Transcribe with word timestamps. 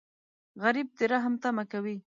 غریب 0.61 0.87
د 0.97 0.99
رحم 1.11 1.33
تمه 1.43 1.63
کوي 1.71 1.97